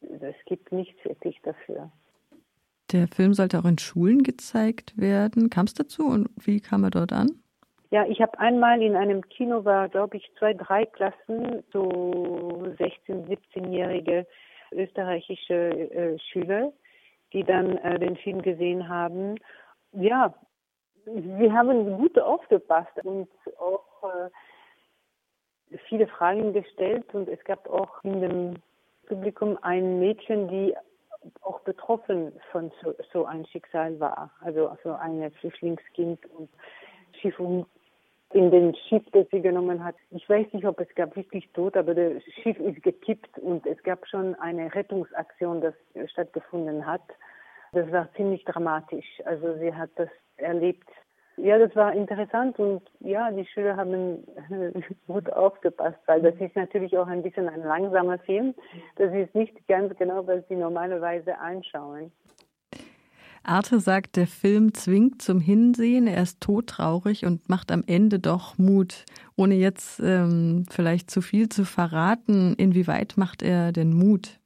es 0.01 0.35
gibt 0.45 0.71
nichts 0.71 1.03
wirklich 1.03 1.39
dafür. 1.41 1.91
Der 2.91 3.07
Film 3.07 3.33
sollte 3.33 3.57
auch 3.57 3.65
in 3.65 3.79
Schulen 3.79 4.21
gezeigt 4.21 4.95
werden. 4.95 5.49
Kam 5.49 5.65
es 5.65 5.73
dazu 5.73 6.05
und 6.05 6.29
wie 6.35 6.59
kam 6.59 6.83
er 6.83 6.91
dort 6.91 7.13
an? 7.13 7.40
Ja, 7.91 8.05
ich 8.05 8.21
habe 8.21 8.39
einmal 8.39 8.81
in 8.81 8.95
einem 8.95 9.21
Kino 9.27 9.65
war, 9.65 9.89
glaube 9.89 10.15
ich, 10.15 10.31
zwei, 10.39 10.53
drei 10.53 10.85
Klassen, 10.85 11.61
so 11.73 11.89
16-, 12.79 13.27
17-jährige 13.27 14.25
österreichische 14.71 15.53
äh, 15.53 16.17
Schüler, 16.17 16.71
die 17.33 17.43
dann 17.43 17.77
äh, 17.79 17.99
den 17.99 18.15
Film 18.15 18.41
gesehen 18.41 18.87
haben. 18.87 19.35
Ja, 19.91 20.33
sie 21.03 21.51
haben 21.51 21.97
gut 21.97 22.17
aufgepasst 22.17 22.93
und 23.03 23.27
auch 23.59 24.03
äh, 24.03 25.77
viele 25.89 26.07
Fragen 26.07 26.53
gestellt 26.53 27.13
und 27.13 27.27
es 27.27 27.43
gab 27.43 27.69
auch 27.69 28.01
in 28.05 28.21
dem 28.21 28.53
Publikum 29.05 29.59
ein 29.63 29.99
Mädchen, 29.99 30.47
die 30.47 30.73
auch 31.41 31.59
betroffen 31.59 32.31
von 32.53 32.71
so, 32.81 32.95
so 33.11 33.25
ein 33.25 33.45
Schicksal 33.47 33.99
war, 33.99 34.31
also, 34.39 34.69
also 34.69 34.93
ein 34.93 35.29
Flüchtlingskind 35.41 36.25
und 36.37 36.49
Schiffung 37.19 37.65
in 38.33 38.51
den 38.51 38.75
Schiff, 38.87 39.03
das 39.11 39.27
sie 39.31 39.41
genommen 39.41 39.83
hat. 39.83 39.95
Ich 40.11 40.27
weiß 40.29 40.47
nicht, 40.53 40.65
ob 40.65 40.79
es 40.79 40.93
gab 40.95 41.15
wirklich 41.15 41.49
tot, 41.53 41.75
aber 41.75 41.93
das 41.93 42.23
Schiff 42.41 42.57
ist 42.59 42.81
gekippt 42.83 43.37
und 43.39 43.65
es 43.65 43.81
gab 43.83 44.07
schon 44.07 44.35
eine 44.35 44.73
Rettungsaktion, 44.73 45.61
das 45.61 45.73
stattgefunden 46.11 46.85
hat. 46.85 47.01
Das 47.73 47.91
war 47.91 48.11
ziemlich 48.15 48.43
dramatisch. 48.45 49.21
Also 49.25 49.57
sie 49.57 49.73
hat 49.73 49.89
das 49.95 50.09
erlebt. 50.37 50.87
Ja, 51.37 51.57
das 51.57 51.75
war 51.75 51.93
interessant 51.93 52.59
und 52.59 52.81
ja, 52.99 53.31
die 53.31 53.45
Schüler 53.45 53.77
haben 53.77 54.23
gut 55.07 55.31
aufgepasst, 55.31 55.97
weil 56.05 56.21
das 56.21 56.35
ist 56.35 56.55
natürlich 56.55 56.97
auch 56.97 57.07
ein 57.07 57.23
bisschen 57.23 57.47
ein 57.49 57.63
langsamer 57.63 58.19
Film. 58.19 58.53
Das 58.97 59.13
ist 59.13 59.33
nicht 59.33 59.67
ganz 59.67 59.95
genau, 59.97 60.27
was 60.27 60.47
sie 60.49 60.55
normalerweise 60.55 61.37
anschauen. 61.37 62.11
Arte 63.43 63.79
sagt, 63.79 64.17
der 64.17 64.27
Film 64.27 64.73
zwingt 64.73 65.21
zum 65.21 65.39
Hinsehen, 65.39 66.07
er 66.07 66.21
ist 66.21 66.41
todtraurig 66.41 67.25
und 67.25 67.49
macht 67.49 67.71
am 67.71 67.83
Ende 67.87 68.19
doch 68.19 68.57
Mut. 68.57 69.05
Ohne 69.35 69.55
jetzt 69.55 69.99
ähm, 69.99 70.65
vielleicht 70.69 71.09
zu 71.09 71.21
viel 71.21 71.49
zu 71.49 71.65
verraten, 71.65 72.53
inwieweit 72.57 73.15
macht 73.17 73.41
er 73.41 73.71
denn 73.71 73.93
Mut? 73.93 74.39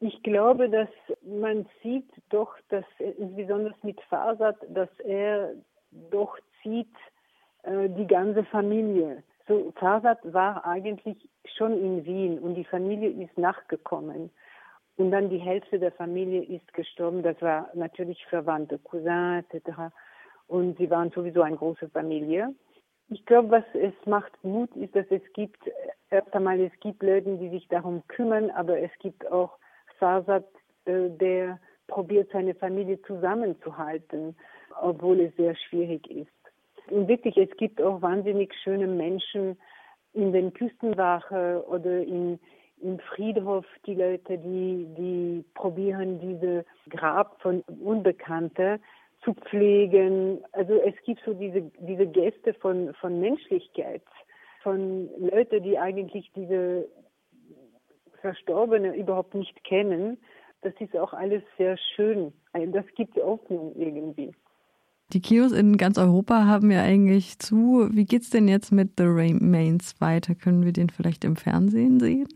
Ich 0.00 0.22
glaube, 0.22 0.70
dass 0.70 0.88
man 1.22 1.66
sieht 1.82 2.08
doch, 2.30 2.54
dass 2.68 2.84
insbesondere 2.98 3.74
mit 3.82 4.00
Fasad, 4.02 4.56
dass 4.68 4.88
er 5.00 5.54
doch 6.10 6.38
zieht, 6.62 6.94
äh, 7.64 7.88
die 7.90 8.06
ganze 8.06 8.44
Familie. 8.44 9.24
So, 9.48 9.72
Farsad 9.76 10.18
war 10.32 10.64
eigentlich 10.66 11.16
schon 11.56 11.72
in 11.72 12.04
Wien 12.04 12.38
und 12.38 12.54
die 12.54 12.64
Familie 12.64 13.08
ist 13.08 13.36
nachgekommen. 13.38 14.30
Und 14.98 15.12
dann 15.12 15.30
die 15.30 15.38
Hälfte 15.38 15.78
der 15.78 15.92
Familie 15.92 16.42
ist 16.42 16.74
gestorben. 16.74 17.22
Das 17.22 17.40
war 17.40 17.70
natürlich 17.74 18.24
Verwandte, 18.26 18.78
Cousin 18.78 19.44
etc. 19.48 19.94
Und 20.48 20.76
sie 20.76 20.90
waren 20.90 21.10
sowieso 21.12 21.42
eine 21.42 21.56
große 21.56 21.88
Familie. 21.88 22.52
Ich 23.08 23.24
glaube, 23.24 23.50
was 23.50 23.64
es 23.74 23.94
macht 24.06 24.32
Mut, 24.42 24.74
ist, 24.76 24.94
dass 24.94 25.06
es 25.10 25.22
gibt, 25.32 25.58
erst 26.10 26.34
einmal, 26.34 26.60
es 26.60 26.72
gibt 26.80 27.02
Leute, 27.02 27.36
die 27.36 27.48
sich 27.48 27.66
darum 27.68 28.02
kümmern, 28.08 28.50
aber 28.50 28.80
es 28.80 28.90
gibt 28.98 29.30
auch 29.30 29.56
Farsad, 29.98 30.44
äh, 30.84 31.08
der 31.08 31.60
probiert, 31.86 32.30
seine 32.32 32.54
Familie 32.54 33.00
zusammenzuhalten, 33.02 34.36
obwohl 34.82 35.20
es 35.20 35.36
sehr 35.36 35.54
schwierig 35.54 36.10
ist. 36.10 36.28
Und 36.90 37.08
wirklich, 37.08 37.36
es 37.36 37.56
gibt 37.56 37.80
auch 37.80 38.02
wahnsinnig 38.02 38.52
schöne 38.62 38.86
Menschen 38.86 39.56
in 40.12 40.32
den 40.32 40.52
Küstenwache 40.52 41.64
oder 41.68 42.02
in, 42.02 42.40
im 42.82 42.98
Friedhof, 42.98 43.64
die 43.86 43.94
Leute, 43.94 44.38
die, 44.38 44.86
die 44.96 45.44
probieren, 45.54 46.20
diese 46.20 46.64
Grab 46.90 47.40
von 47.40 47.62
Unbekannten 47.82 48.80
zu 49.24 49.34
pflegen. 49.34 50.38
Also 50.52 50.74
es 50.82 50.94
gibt 51.04 51.20
so 51.24 51.34
diese, 51.34 51.62
diese 51.80 52.06
Gäste 52.06 52.54
von, 52.54 52.94
von 53.00 53.20
Menschlichkeit, 53.20 54.02
von 54.62 55.08
Leuten, 55.18 55.62
die 55.62 55.78
eigentlich 55.78 56.30
diese 56.34 56.88
Verstorbene 58.20 58.96
überhaupt 58.96 59.34
nicht 59.34 59.64
kennen. 59.64 60.18
Das 60.62 60.74
ist 60.80 60.96
auch 60.96 61.12
alles 61.12 61.42
sehr 61.56 61.76
schön. 61.94 62.32
Das 62.52 62.84
gibt 62.96 63.16
Hoffnung 63.16 63.74
irgendwie. 63.76 64.32
Die 65.12 65.20
Kinos 65.20 65.52
in 65.52 65.78
ganz 65.78 65.96
Europa 65.96 66.44
haben 66.46 66.70
ja 66.70 66.82
eigentlich 66.82 67.38
zu. 67.38 67.88
Wie 67.92 68.04
geht's 68.04 68.28
denn 68.28 68.46
jetzt 68.46 68.72
mit 68.72 68.90
The 68.98 69.04
Remains 69.04 69.98
weiter? 70.00 70.34
Können 70.34 70.64
wir 70.64 70.72
den 70.72 70.90
vielleicht 70.90 71.24
im 71.24 71.36
Fernsehen 71.36 71.98
sehen? 71.98 72.28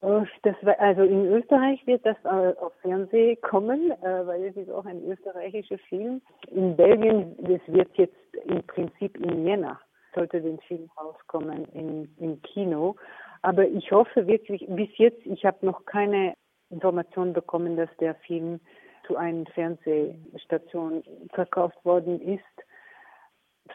Das, 0.00 0.54
also 0.78 1.02
in 1.02 1.26
Österreich 1.26 1.84
wird 1.86 2.04
das 2.04 2.16
auf 2.24 2.72
Fernsehen 2.82 3.40
kommen, 3.40 3.90
äh, 3.90 4.26
weil 4.26 4.44
es 4.44 4.56
ist 4.56 4.70
auch 4.70 4.84
ein 4.84 5.02
österreichischer 5.04 5.78
Film. 5.88 6.20
In 6.50 6.76
Belgien, 6.76 7.34
das 7.40 7.60
wird 7.66 7.88
jetzt 7.96 8.14
im 8.44 8.62
Prinzip 8.64 9.16
im 9.16 9.46
Jänner, 9.46 9.80
sollte 10.14 10.40
den 10.40 10.60
Film 10.60 10.88
rauskommen 11.00 11.64
im, 11.72 12.08
im 12.18 12.42
Kino. 12.42 12.96
Aber 13.42 13.66
ich 13.66 13.90
hoffe 13.90 14.26
wirklich, 14.26 14.66
bis 14.68 14.90
jetzt, 14.98 15.24
ich 15.24 15.44
habe 15.44 15.64
noch 15.64 15.84
keine 15.86 16.34
Information 16.70 17.32
bekommen, 17.32 17.76
dass 17.76 17.90
der 17.98 18.14
Film 18.16 18.60
zu 19.06 19.16
einer 19.16 19.46
Fernsehstation 19.54 21.02
verkauft 21.32 21.82
worden 21.84 22.20
ist. 22.20 22.42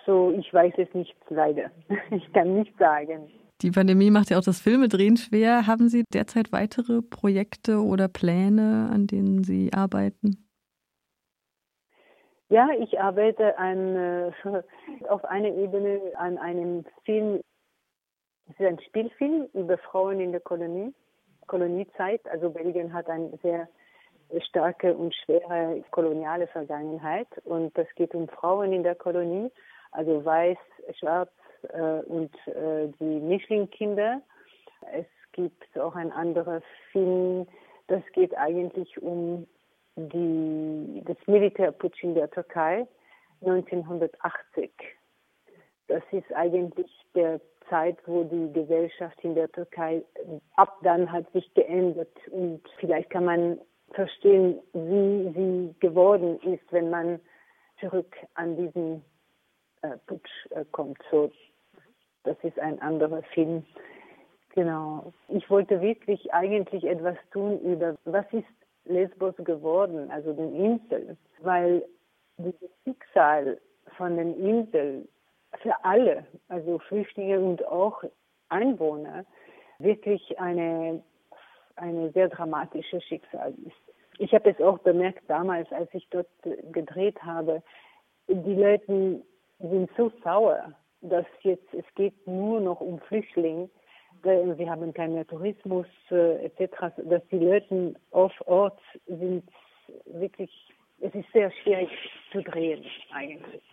So, 0.05 0.31
ich 0.31 0.53
weiß 0.53 0.73
es 0.77 0.93
nicht 0.93 1.15
leider. 1.29 1.71
Ich 2.11 2.31
kann 2.33 2.55
nicht 2.55 2.77
sagen. 2.77 3.29
Die 3.61 3.71
Pandemie 3.71 4.09
macht 4.09 4.31
ja 4.31 4.39
auch 4.39 4.43
das 4.43 4.59
Filmedrehen 4.59 5.17
schwer. 5.17 5.67
Haben 5.67 5.87
Sie 5.87 6.03
derzeit 6.11 6.51
weitere 6.51 7.01
Projekte 7.01 7.77
oder 7.83 8.07
Pläne, 8.07 8.89
an 8.91 9.05
denen 9.05 9.43
Sie 9.43 9.71
arbeiten? 9.71 10.47
Ja, 12.49 12.67
ich 12.79 12.99
arbeite 12.99 13.57
an, 13.57 13.95
äh, 13.95 14.31
auf 15.07 15.23
einer 15.25 15.49
Ebene 15.49 16.01
an 16.17 16.37
einem 16.37 16.85
Film. 17.05 17.41
Es 18.49 18.59
ist 18.59 18.65
ein 18.65 18.79
Spielfilm 18.87 19.47
über 19.53 19.77
Frauen 19.77 20.19
in 20.19 20.31
der 20.31 20.41
Kolonie, 20.41 20.93
Koloniezeit. 21.47 22.27
Also 22.27 22.49
Belgien 22.49 22.91
hat 22.91 23.09
ein 23.09 23.31
sehr 23.43 23.69
starke 24.49 24.95
und 24.95 25.13
schwere 25.15 25.83
koloniale 25.91 26.47
Vergangenheit. 26.47 27.27
Und 27.45 27.77
das 27.77 27.87
geht 27.95 28.15
um 28.15 28.27
Frauen 28.27 28.73
in 28.73 28.83
der 28.83 28.95
Kolonie, 28.95 29.51
also 29.91 30.23
weiß, 30.23 30.57
schwarz 30.99 31.31
äh, 31.73 32.01
und 32.05 32.33
äh, 32.47 32.87
die 32.99 33.19
Mischlingkinder. 33.19 34.21
Es 34.93 35.05
gibt 35.33 35.77
auch 35.79 35.95
ein 35.95 36.11
anderes 36.11 36.63
Film, 36.91 37.47
das 37.87 38.01
geht 38.13 38.35
eigentlich 38.37 39.01
um 39.01 39.47
die, 39.95 41.03
das 41.05 41.17
Militärputsch 41.27 42.03
in 42.03 42.15
der 42.15 42.29
Türkei 42.29 42.87
1980. 43.41 44.71
Das 45.87 46.03
ist 46.11 46.33
eigentlich 46.33 46.89
der 47.15 47.41
Zeit, 47.69 47.97
wo 48.05 48.23
die 48.23 48.51
Gesellschaft 48.53 49.17
in 49.23 49.35
der 49.35 49.51
Türkei 49.51 50.03
ab 50.55 50.77
dann 50.83 51.11
hat 51.11 51.31
sich 51.31 51.53
geändert 51.53 52.15
und 52.29 52.61
vielleicht 52.79 53.09
kann 53.09 53.25
man 53.25 53.59
verstehen, 53.93 54.59
wie 54.73 55.31
sie 55.33 55.75
geworden 55.79 56.39
ist, 56.41 56.71
wenn 56.71 56.89
man 56.89 57.19
zurück 57.79 58.15
an 58.35 58.55
diesen 58.55 59.03
äh, 59.81 59.97
Putsch 60.07 60.29
äh, 60.51 60.65
kommt. 60.71 60.99
So, 61.09 61.31
das 62.23 62.37
ist 62.43 62.59
ein 62.59 62.81
anderer 62.81 63.23
Film. 63.33 63.65
Genau. 64.53 65.13
Ich 65.29 65.49
wollte 65.49 65.81
wirklich 65.81 66.33
eigentlich 66.33 66.83
etwas 66.83 67.17
tun 67.31 67.59
über, 67.61 67.95
was 68.05 68.25
ist 68.31 68.45
Lesbos 68.85 69.35
geworden, 69.37 70.09
also 70.11 70.33
den 70.33 70.53
Inseln, 70.55 71.17
weil 71.39 71.85
das 72.37 72.53
Schicksal 72.83 73.59
von 73.97 74.17
den 74.17 74.33
Inseln 74.35 75.07
für 75.61 75.73
alle, 75.83 76.25
also 76.49 76.79
Flüchtlinge 76.79 77.39
und 77.39 77.65
auch 77.65 78.03
Einwohner, 78.49 79.25
wirklich 79.79 80.39
eine 80.39 81.03
eine 81.81 82.11
sehr 82.11 82.29
dramatische 82.29 83.01
Schicksal 83.01 83.53
ist. 83.65 83.95
Ich 84.17 84.33
habe 84.33 84.49
es 84.49 84.61
auch 84.61 84.77
bemerkt 84.79 85.23
damals, 85.27 85.71
als 85.71 85.89
ich 85.93 86.07
dort 86.09 86.27
gedreht 86.71 87.21
habe, 87.23 87.63
die 88.27 88.55
Leute 88.55 89.23
sind 89.69 89.89
so 89.97 90.11
sauer, 90.23 90.73
dass 91.01 91.25
jetzt 91.41 91.73
es 91.73 91.85
geht 91.95 92.15
nur 92.27 92.59
noch 92.59 92.81
um 92.81 92.99
Flüchtlinge. 92.99 93.69
Wir 94.23 94.69
haben 94.69 94.93
keinen 94.93 95.25
Tourismus 95.27 95.87
äh, 96.11 96.45
etc. 96.45 96.93
Dass 97.05 97.25
die 97.31 97.39
Leute 97.39 97.95
auf 98.11 98.33
Ort 98.45 98.79
sind 99.07 99.43
wirklich, 100.05 100.51
es 100.99 101.13
ist 101.15 101.31
sehr 101.33 101.51
schwierig 101.51 101.89
zu 102.31 102.41
drehen 102.43 102.85
eigentlich. 103.13 103.63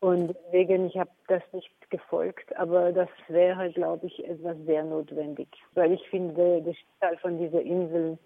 Und 0.00 0.28
deswegen, 0.28 0.86
ich 0.86 0.96
habe 0.96 1.10
das 1.28 1.42
nicht 1.52 1.70
gefolgt, 1.90 2.54
aber 2.56 2.92
das 2.92 3.08
wäre, 3.28 3.70
glaube 3.72 4.06
ich, 4.06 4.24
etwas 4.26 4.56
sehr 4.66 4.84
notwendig. 4.84 5.48
Weil 5.74 5.92
ich 5.92 6.08
finde, 6.08 6.62
der 6.62 6.74
Schicksal 6.74 7.16
von 7.18 7.38
dieser 7.38 7.62
Insel 7.62 8.18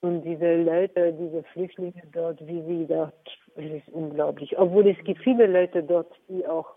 und 0.00 0.22
diese 0.22 0.62
Leute, 0.62 1.12
diese 1.12 1.42
Flüchtlinge 1.52 2.02
dort, 2.12 2.40
wie 2.46 2.62
sie 2.62 2.86
dort, 2.86 3.14
es 3.56 3.64
ist 3.64 3.88
unglaublich. 3.90 4.56
Obwohl 4.58 4.86
es 4.88 5.04
gibt 5.04 5.22
viele 5.22 5.46
Leute 5.46 5.82
dort, 5.82 6.12
die 6.28 6.46
auch 6.46 6.74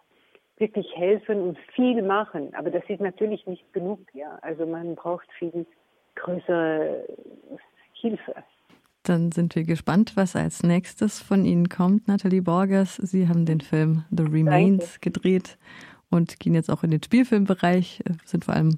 wirklich 0.58 0.88
helfen 0.96 1.42
und 1.42 1.58
viel 1.76 2.02
machen. 2.02 2.54
Aber 2.56 2.70
das 2.70 2.84
ist 2.88 3.02
natürlich 3.02 3.46
nicht 3.48 3.72
genug, 3.74 4.00
ja. 4.14 4.40
Also 4.42 4.66
man 4.66 4.96
braucht 4.96 5.28
viel 5.38 5.66
größere 6.16 7.06
Hilfe. 7.94 8.36
Dann 9.04 9.32
sind 9.32 9.56
wir 9.56 9.64
gespannt, 9.64 10.14
was 10.16 10.36
als 10.36 10.62
nächstes 10.62 11.20
von 11.20 11.44
Ihnen 11.46 11.70
kommt, 11.70 12.08
Nathalie 12.08 12.42
Borgers. 12.42 12.96
Sie 12.98 13.28
haben 13.28 13.46
den 13.46 13.62
Film 13.62 14.04
The 14.12 14.24
Remains 14.24 14.94
Danke. 14.94 15.00
gedreht 15.00 15.58
und 16.12 16.40
gehen 16.40 16.54
jetzt 16.54 16.70
auch 16.70 16.84
in 16.84 16.92
den 16.92 17.02
Spielfilmbereich, 17.02 18.04
sind 18.26 18.46
vor 18.46 18.54
allem 18.54 18.78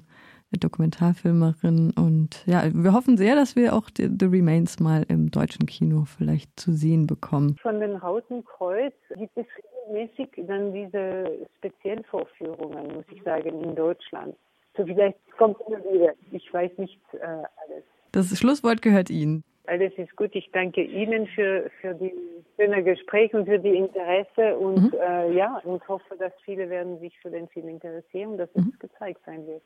Dokumentarfilmerin 0.58 1.92
und 1.96 2.42
ja, 2.46 2.62
wir 2.72 2.92
hoffen 2.92 3.16
sehr, 3.16 3.34
dass 3.34 3.56
wir 3.56 3.74
auch 3.74 3.88
The 3.96 4.26
Remains 4.26 4.80
mal 4.80 5.04
im 5.08 5.30
deutschen 5.30 5.66
Kino 5.66 6.04
vielleicht 6.04 6.58
zu 6.58 6.72
sehen 6.72 7.06
bekommen. 7.06 7.56
Von 7.62 7.80
den 7.80 7.96
Roten 7.96 8.44
Kreuz 8.44 8.94
gibt 9.16 9.36
es 9.36 9.46
regelmäßig 9.86 10.28
dann 10.46 10.72
diese 10.72 11.46
Speziellvorführungen, 11.58 12.94
muss 12.94 13.04
ich 13.12 13.22
sagen, 13.22 13.62
in 13.62 13.74
Deutschland. 13.74 14.36
So 14.76 14.84
vielleicht 14.84 15.18
kommt 15.38 15.56
immer 15.66 15.78
wieder. 15.78 16.14
Ich 16.32 16.52
weiß 16.52 16.70
nicht 16.78 16.98
äh, 17.12 17.24
alles. 17.24 17.84
Das 18.12 18.36
Schlusswort 18.38 18.82
gehört 18.82 19.10
Ihnen. 19.10 19.44
Alles 19.66 19.92
ist 19.96 20.14
gut. 20.16 20.34
Ich 20.34 20.50
danke 20.52 20.82
Ihnen 20.82 21.26
für, 21.28 21.70
für 21.80 21.94
die 21.94 22.12
schöne 22.56 22.82
Gespräch 22.82 23.32
und 23.34 23.46
für 23.46 23.58
die 23.58 23.76
Interesse 23.76 24.56
und 24.58 24.92
mhm. 24.92 24.98
äh, 25.00 25.32
ja, 25.32 25.60
und 25.64 25.86
hoffe, 25.88 26.16
dass 26.18 26.32
viele 26.44 26.68
werden 26.68 26.98
sich 27.00 27.18
für 27.20 27.30
den 27.30 27.48
Film 27.48 27.68
interessieren, 27.68 28.36
dass 28.36 28.50
es 28.54 28.64
mhm. 28.64 28.74
gezeigt 28.78 29.20
sein 29.24 29.46
wird. 29.46 29.62